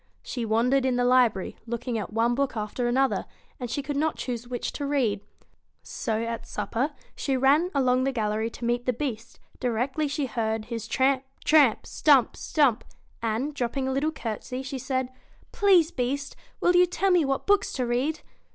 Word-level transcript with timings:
She 0.23 0.45
wandered 0.45 0.83
in 0.83 0.95
the 0.95 1.05
library, 1.05 1.57
looking 1.67 1.95
at 1.95 2.11
one 2.11 2.33
book 2.33 2.57
after 2.57 2.87
another, 2.87 3.27
and 3.59 3.69
she 3.69 3.83
could 3.83 3.95
not 3.95 4.15
choose 4.15 4.47
which 4.47 4.71
to 4.71 4.87
read. 4.87 5.21
So 5.83 6.23
at 6.23 6.47
supper 6.47 6.93
she 7.15 7.37
ran 7.37 7.69
along 7.75 8.03
the 8.05 8.11
gallery 8.11 8.49
to 8.49 8.65
meet 8.65 8.87
the 8.87 8.93
Beast 8.93 9.39
directly 9.59 10.07
she 10.07 10.25
heard 10.25 10.65
his 10.65 10.87
tramp, 10.87 11.23
tramp! 11.45 11.85
stump, 11.85 12.35
stump! 12.35 12.83
and, 13.21 13.53
dropping 13.53 13.87
a 13.87 13.91
little 13.91 14.11
courtesy, 14.11 14.63
she 14.63 14.79
said: 14.79 15.09
'Please, 15.51 15.91
Beast! 15.91 16.35
will 16.61 16.75
you 16.75 16.87
tell 16.87 17.11
me 17.11 17.23
what 17.23 17.45
books 17.45 17.71
to 17.73 17.85
read 17.85 18.21